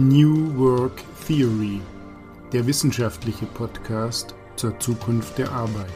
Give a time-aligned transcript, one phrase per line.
[0.00, 1.80] New Work Theory,
[2.52, 5.90] der wissenschaftliche Podcast zur Zukunft der Arbeit.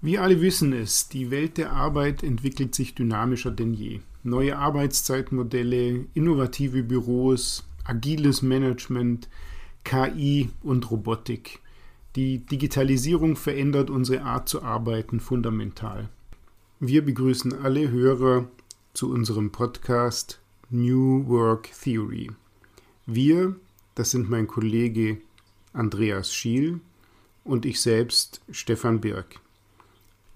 [0.00, 4.00] Wir alle wissen es, die Welt der Arbeit entwickelt sich dynamischer denn je.
[4.22, 9.28] Neue Arbeitszeitmodelle, innovative Büros, agiles Management,
[9.84, 11.60] KI und Robotik.
[12.16, 16.08] Die Digitalisierung verändert unsere Art zu arbeiten fundamental.
[16.80, 18.48] Wir begrüßen alle Hörer
[18.94, 22.32] zu unserem Podcast New Work Theory.
[23.06, 23.54] Wir,
[23.94, 25.18] das sind mein Kollege
[25.72, 26.80] Andreas Schiel
[27.44, 29.36] und ich selbst Stefan Birk.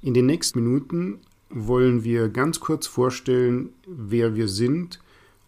[0.00, 1.18] In den nächsten Minuten
[1.50, 5.00] wollen wir ganz kurz vorstellen, wer wir sind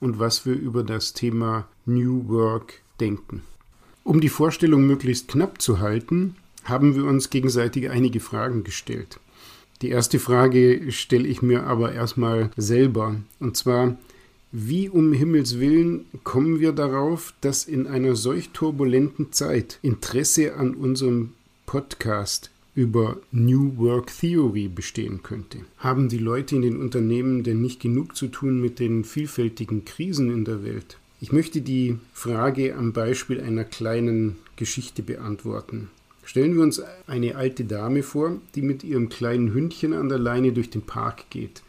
[0.00, 3.42] und was wir über das Thema New Work denken.
[4.04, 9.20] Um die Vorstellung möglichst knapp zu halten, haben wir uns gegenseitig einige Fragen gestellt.
[9.80, 13.16] Die erste Frage stelle ich mir aber erstmal selber.
[13.38, 13.96] Und zwar,
[14.50, 20.74] wie um Himmels willen kommen wir darauf, dass in einer solch turbulenten Zeit Interesse an
[20.74, 21.34] unserem
[21.66, 25.58] Podcast über New Work Theory bestehen könnte?
[25.78, 30.32] Haben die Leute in den Unternehmen denn nicht genug zu tun mit den vielfältigen Krisen
[30.32, 30.98] in der Welt?
[31.20, 35.90] Ich möchte die Frage am Beispiel einer kleinen Geschichte beantworten.
[36.28, 40.52] Stellen wir uns eine alte Dame vor, die mit ihrem kleinen Hündchen an der Leine
[40.52, 41.62] durch den Park geht.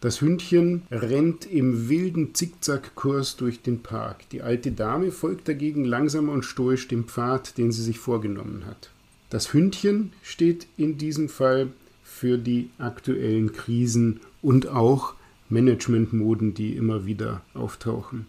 [0.00, 4.26] Das Hündchen rennt im wilden Zickzackkurs durch den Park.
[4.30, 8.88] Die alte Dame folgt dagegen langsam und stoisch dem Pfad, den sie sich vorgenommen hat.
[9.28, 11.68] Das Hündchen steht in diesem Fall
[12.02, 15.16] für die aktuellen Krisen und auch
[15.50, 18.24] Managementmoden, die immer wieder auftauchen.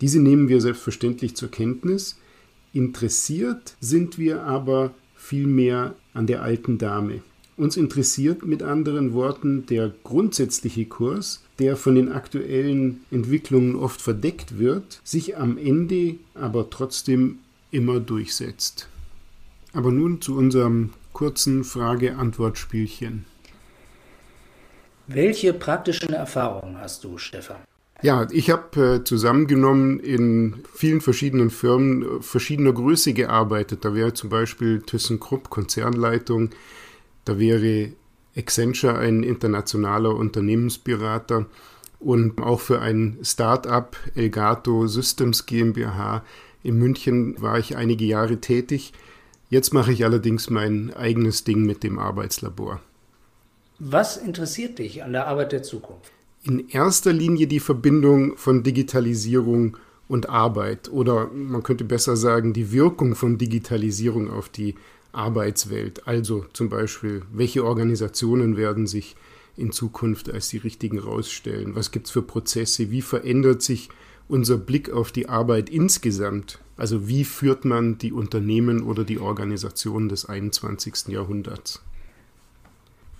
[0.00, 2.18] Diese nehmen wir selbstverständlich zur Kenntnis.
[2.72, 4.92] Interessiert sind wir aber
[5.24, 7.22] vielmehr an der alten Dame.
[7.56, 14.58] Uns interessiert mit anderen Worten der grundsätzliche Kurs, der von den aktuellen Entwicklungen oft verdeckt
[14.58, 17.38] wird, sich am Ende aber trotzdem
[17.70, 18.88] immer durchsetzt.
[19.72, 23.24] Aber nun zu unserem kurzen Frage-Antwort-Spielchen.
[25.06, 27.58] Welche praktischen Erfahrungen hast du, Stefan?
[28.04, 33.82] Ja, ich habe äh, zusammengenommen in vielen verschiedenen Firmen äh, verschiedener Größe gearbeitet.
[33.86, 36.50] Da wäre zum Beispiel ThyssenKrupp Konzernleitung,
[37.24, 37.92] da wäre
[38.36, 41.46] Accenture ein internationaler Unternehmensberater
[41.98, 46.24] und auch für ein Start-up Elgato Systems GmbH
[46.62, 48.92] in München war ich einige Jahre tätig.
[49.48, 52.82] Jetzt mache ich allerdings mein eigenes Ding mit dem Arbeitslabor.
[53.78, 56.12] Was interessiert dich an der Arbeit der Zukunft?
[56.44, 59.78] In erster Linie die Verbindung von Digitalisierung
[60.08, 64.74] und Arbeit oder man könnte besser sagen die Wirkung von Digitalisierung auf die
[65.12, 66.06] Arbeitswelt.
[66.06, 69.16] Also zum Beispiel, welche Organisationen werden sich
[69.56, 71.74] in Zukunft als die richtigen rausstellen?
[71.74, 72.90] Was gibt es für Prozesse?
[72.90, 73.88] Wie verändert sich
[74.28, 76.58] unser Blick auf die Arbeit insgesamt?
[76.76, 81.08] Also wie führt man die Unternehmen oder die Organisationen des 21.
[81.08, 81.80] Jahrhunderts?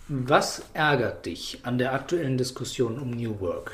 [0.08, 3.72] Was ärgert dich an der aktuellen Diskussion um New Work?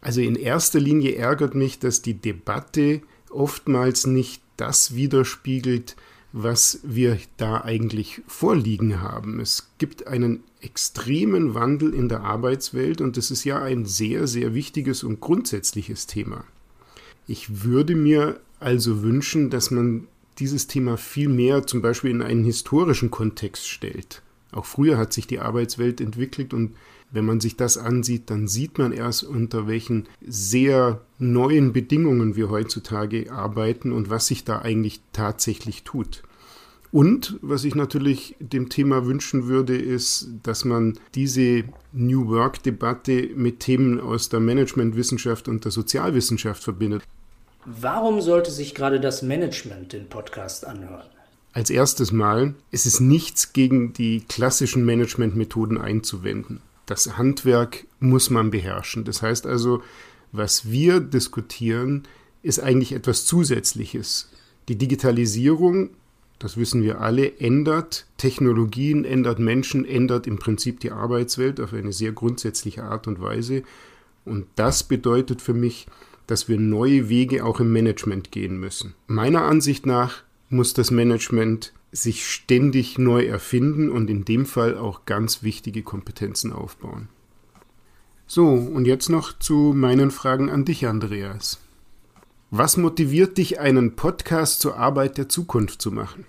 [0.00, 5.94] Also in erster Linie ärgert mich, dass die Debatte oftmals nicht das widerspiegelt,
[6.32, 9.38] was wir da eigentlich vorliegen haben.
[9.38, 14.54] Es gibt einen extremen Wandel in der Arbeitswelt und das ist ja ein sehr, sehr
[14.54, 16.44] wichtiges und grundsätzliches Thema.
[17.28, 20.08] Ich würde mir also wünschen, dass man
[20.40, 24.20] dieses Thema viel mehr zum Beispiel in einen historischen Kontext stellt.
[24.52, 26.76] Auch früher hat sich die Arbeitswelt entwickelt und
[27.10, 32.48] wenn man sich das ansieht, dann sieht man erst, unter welchen sehr neuen Bedingungen wir
[32.48, 36.22] heutzutage arbeiten und was sich da eigentlich tatsächlich tut.
[36.90, 43.60] Und was ich natürlich dem Thema wünschen würde, ist, dass man diese New Work-Debatte mit
[43.60, 47.02] Themen aus der Managementwissenschaft und der Sozialwissenschaft verbindet.
[47.64, 51.06] Warum sollte sich gerade das Management den Podcast anhören?
[51.54, 56.60] Als erstes Mal, es ist nichts gegen die klassischen Managementmethoden einzuwenden.
[56.86, 59.04] Das Handwerk muss man beherrschen.
[59.04, 59.82] Das heißt also,
[60.32, 62.04] was wir diskutieren,
[62.42, 64.30] ist eigentlich etwas Zusätzliches.
[64.68, 65.90] Die Digitalisierung,
[66.38, 71.92] das wissen wir alle, ändert Technologien, ändert Menschen, ändert im Prinzip die Arbeitswelt auf eine
[71.92, 73.62] sehr grundsätzliche Art und Weise.
[74.24, 75.86] Und das bedeutet für mich,
[76.26, 78.94] dass wir neue Wege auch im Management gehen müssen.
[79.06, 85.04] Meiner Ansicht nach muss das Management sich ständig neu erfinden und in dem Fall auch
[85.04, 87.08] ganz wichtige Kompetenzen aufbauen.
[88.26, 91.58] So, und jetzt noch zu meinen Fragen an dich, Andreas.
[92.50, 96.24] Was motiviert dich, einen Podcast zur Arbeit der Zukunft zu machen?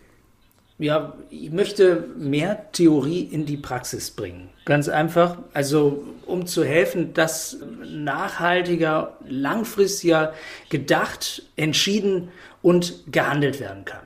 [0.80, 4.50] Ja, ich möchte mehr Theorie in die Praxis bringen.
[4.66, 10.34] Ganz einfach, also um zu helfen, dass nachhaltiger, langfristiger
[10.70, 12.30] gedacht, entschieden
[12.62, 14.06] und gehandelt werden kann.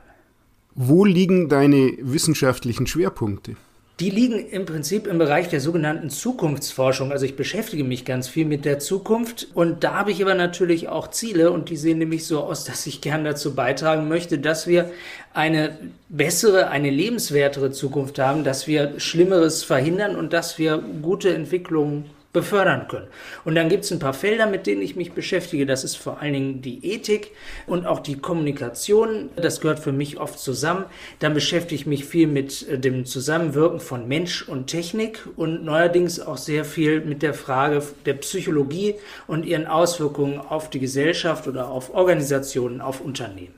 [0.79, 3.56] Wo liegen deine wissenschaftlichen Schwerpunkte?
[4.00, 7.12] Die liegen im Prinzip im Bereich der sogenannten Zukunftsforschung.
[7.12, 10.88] Also ich beschäftige mich ganz viel mit der Zukunft und da habe ich aber natürlich
[10.88, 14.68] auch Ziele und die sehen nämlich so aus, dass ich gern dazu beitragen möchte, dass
[14.68, 14.91] wir
[15.33, 15.75] eine
[16.09, 22.06] bessere, eine lebenswertere Zukunft haben, dass wir Schlimmeres verhindern und dass wir gute Entwicklungen
[22.38, 23.07] befördern können.
[23.45, 25.66] Und dann gibt es ein paar Felder, mit denen ich mich beschäftige.
[25.66, 27.31] Das ist vor allen Dingen die Ethik
[27.66, 29.30] und auch die Kommunikation.
[29.36, 30.86] Das gehört für mich oft zusammen.
[31.19, 36.19] Dann beschäftige ich mich viel mit äh, dem Zusammenwirken von Mensch und Technik und neuerdings
[36.19, 38.95] auch sehr viel mit der Frage der Psychologie
[39.25, 43.56] und ihren Auswirkungen auf die Gesellschaft oder auf Organisationen, auf Unternehmen.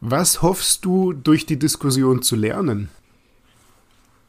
[0.00, 2.88] Was hoffst du durch die Diskussion zu lernen?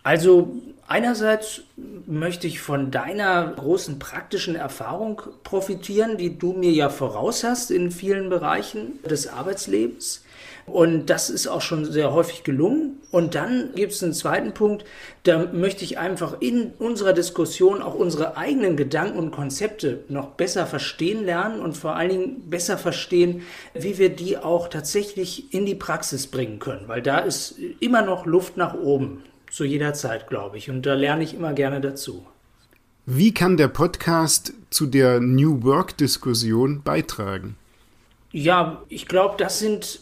[0.03, 0.51] Also
[0.87, 1.61] einerseits
[2.05, 7.91] möchte ich von deiner großen praktischen Erfahrung profitieren, die du mir ja voraus hast in
[7.91, 10.23] vielen Bereichen des Arbeitslebens.
[10.65, 12.99] Und das ist auch schon sehr häufig gelungen.
[13.11, 14.85] Und dann gibt es einen zweiten Punkt,
[15.23, 20.65] da möchte ich einfach in unserer Diskussion auch unsere eigenen Gedanken und Konzepte noch besser
[20.65, 23.41] verstehen lernen und vor allen Dingen besser verstehen,
[23.73, 26.87] wie wir die auch tatsächlich in die Praxis bringen können.
[26.87, 30.69] Weil da ist immer noch Luft nach oben zu jeder Zeit, glaube ich.
[30.69, 32.25] Und da lerne ich immer gerne dazu.
[33.05, 37.57] Wie kann der Podcast zu der New Work-Diskussion beitragen?
[38.31, 39.99] Ja, ich glaube, das sind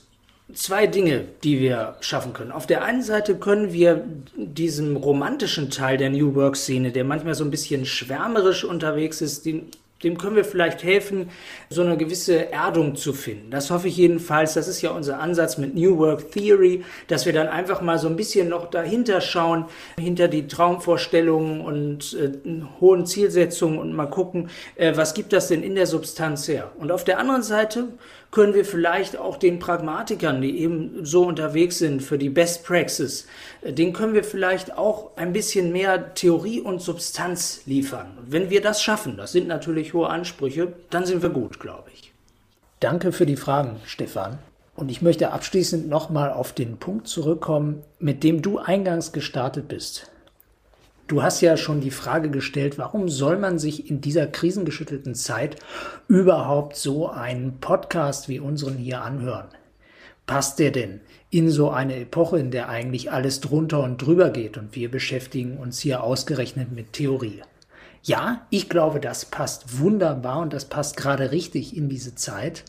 [0.54, 2.52] zwei Dinge, die wir schaffen können.
[2.52, 4.06] Auf der einen Seite können wir
[4.36, 9.68] diesem romantischen Teil der New Work-Szene, der manchmal so ein bisschen schwärmerisch unterwegs ist, den
[10.04, 11.30] dem können wir vielleicht helfen,
[11.70, 13.52] so eine gewisse Erdung zu finden.
[13.52, 14.54] Das hoffe ich jedenfalls.
[14.54, 18.08] Das ist ja unser Ansatz mit New Work Theory, dass wir dann einfach mal so
[18.08, 19.66] ein bisschen noch dahinter schauen,
[20.00, 22.32] hinter die Traumvorstellungen und äh,
[22.80, 26.72] hohen Zielsetzungen und mal gucken, äh, was gibt das denn in der Substanz her.
[26.78, 27.90] Und auf der anderen Seite
[28.32, 33.28] können wir vielleicht auch den Pragmatikern, die eben so unterwegs sind für die Best Praxis,
[33.62, 38.18] äh, den können wir vielleicht auch ein bisschen mehr Theorie und Substanz liefern.
[38.28, 42.14] Wenn wir das schaffen, das sind natürlich hohe Ansprüche, dann sind wir gut, glaube ich.
[42.80, 44.40] Danke für die Fragen, Stefan.
[44.76, 50.10] Und ich möchte abschließend nochmal auf den Punkt zurückkommen, mit dem du eingangs gestartet bist.
[51.10, 55.58] Du hast ja schon die Frage gestellt, warum soll man sich in dieser krisengeschüttelten Zeit
[56.08, 59.48] überhaupt so einen Podcast wie unseren hier anhören?
[60.28, 61.02] Passt der denn
[61.32, 65.58] in so eine Epoche, in der eigentlich alles drunter und drüber geht und wir beschäftigen
[65.58, 67.42] uns hier ausgerechnet mit Theorie?
[68.04, 72.64] Ja, ich glaube, das passt wunderbar und das passt gerade richtig in diese Zeit.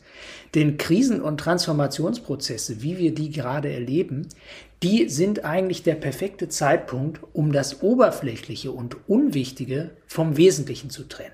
[0.55, 4.29] Denn Krisen- und Transformationsprozesse, wie wir die gerade erleben,
[4.83, 11.33] die sind eigentlich der perfekte Zeitpunkt, um das Oberflächliche und Unwichtige vom Wesentlichen zu trennen.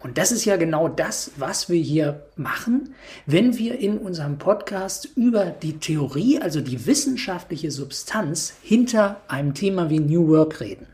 [0.00, 2.94] Und das ist ja genau das, was wir hier machen,
[3.26, 9.90] wenn wir in unserem Podcast über die Theorie, also die wissenschaftliche Substanz hinter einem Thema
[9.90, 10.86] wie New Work reden.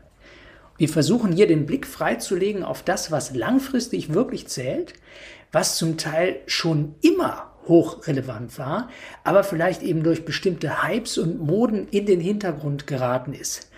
[0.77, 4.93] Wir versuchen hier den Blick freizulegen auf das, was langfristig wirklich zählt,
[5.53, 8.89] was zum Teil schon immer hochrelevant war,
[9.23, 13.69] aber vielleicht eben durch bestimmte Hypes und Moden in den Hintergrund geraten ist.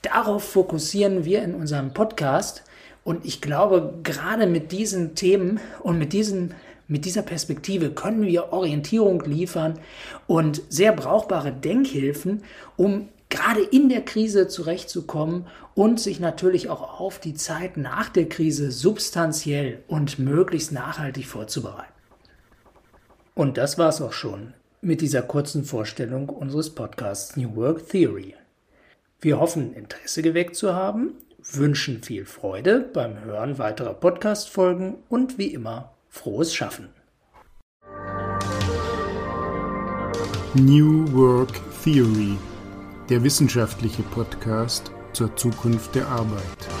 [0.00, 2.64] Darauf fokussieren wir in unserem Podcast
[3.04, 6.54] und ich glaube, gerade mit diesen Themen und mit diesen
[6.88, 9.80] mit dieser Perspektive können wir Orientierung liefern
[10.28, 12.44] und sehr brauchbare Denkhilfen,
[12.76, 18.28] um gerade in der Krise zurechtzukommen und sich natürlich auch auf die Zeit nach der
[18.28, 21.92] Krise substanziell und möglichst nachhaltig vorzubereiten.
[23.34, 28.34] Und das war's auch schon mit dieser kurzen Vorstellung unseres Podcasts New Work Theory.
[29.20, 31.14] Wir hoffen, Interesse geweckt zu haben,
[31.52, 36.88] wünschen viel Freude beim Hören weiterer Podcast-Folgen und wie immer frohes Schaffen.
[40.54, 42.38] New Work Theory,
[43.08, 46.75] der wissenschaftliche Podcast zur Zukunft der Arbeit.